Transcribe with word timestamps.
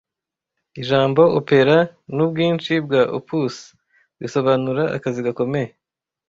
Ijambo 0.81 1.21
opera 1.39 1.77
nubwinshi 2.15 2.71
bwa 2.85 3.01
opus 3.17 3.55
risobanura 4.19 4.83
Akazi 4.97 5.19
gakomeye 5.27 5.69